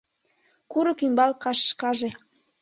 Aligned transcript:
Курык 0.71 0.99
ӱмбал 1.05 1.31
кашкаже 1.43 2.09